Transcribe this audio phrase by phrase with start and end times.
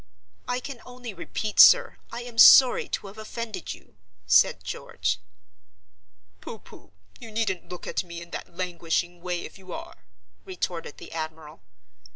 [0.47, 5.19] "I can only repeat, sir, I am sorry to have offended you," said George.
[6.41, 6.57] "Pooh!
[6.57, 6.91] pooh!
[7.19, 10.03] you needn't look at me in that languishing way if you are,"
[10.43, 11.61] retorted the admiral.